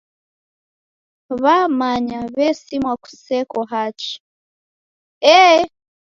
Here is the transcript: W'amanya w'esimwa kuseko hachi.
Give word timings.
W'amanya 1.43 2.19
w'esimwa 2.35 2.93
kuseko 3.03 3.57
hachi. 3.71 4.13